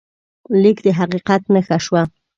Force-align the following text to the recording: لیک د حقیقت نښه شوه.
لیک 0.61 0.77
د 0.85 0.87
حقیقت 0.99 1.41
نښه 1.53 1.77
شوه. 1.85 2.01